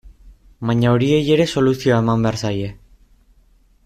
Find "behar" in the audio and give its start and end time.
2.27-2.39